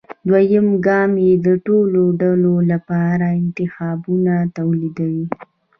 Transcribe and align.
دویم 0.27 0.67
ګام 0.85 1.11
کې 1.21 1.31
د 1.45 1.47
ټولو 1.65 2.01
ډلو 2.21 2.53
لپاره 2.71 3.25
انتخابونه 3.41 4.33
توليدوي. 4.55 5.25